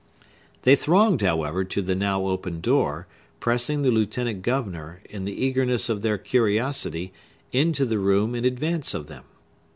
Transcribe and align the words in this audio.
They 0.63 0.75
thronged, 0.75 1.21
however, 1.21 1.63
to 1.63 1.79
the 1.79 1.93
now 1.93 2.25
open 2.25 2.59
door, 2.59 3.05
pressing 3.39 3.83
the 3.83 3.91
lieutenant 3.91 4.41
governor, 4.41 4.99
in 5.07 5.25
the 5.25 5.45
eagerness 5.45 5.89
of 5.89 6.01
their 6.01 6.17
curiosity, 6.17 7.13
into 7.51 7.85
the 7.85 7.99
room 7.99 8.33
in 8.33 8.43
advance 8.43 8.95
of 8.95 9.05
them. 9.05 9.25